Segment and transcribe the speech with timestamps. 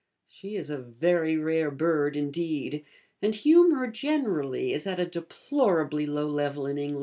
[0.25, 2.83] She is a very rare bird indeed,
[3.21, 6.99] and humour generally is at a deplorably low level in England.